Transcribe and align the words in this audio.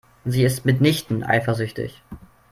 Sie 0.25 0.43
ist 0.43 0.65
mitnichten 0.65 1.23
eifersüchtig. 1.23 2.01